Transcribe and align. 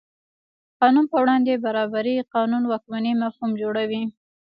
د 0.69 0.73
قانون 0.81 1.05
په 1.11 1.17
وړاندې 1.23 1.61
برابري 1.65 2.15
قانون 2.35 2.63
واکمنۍ 2.65 3.13
مفهوم 3.23 3.51
جوړوي. 3.61 4.03